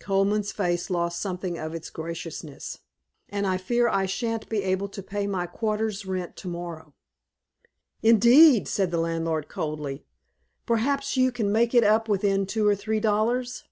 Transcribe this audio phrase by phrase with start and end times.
[0.00, 2.80] Colman's face lost something of its graciousness.
[3.28, 6.92] "And I fear I sha'n't be able to pay my quarter's rent to morrow."
[8.02, 10.04] "Indeed!" said the landlord coldly.
[10.66, 13.62] "Perhaps you can make it up within two or three dollars?"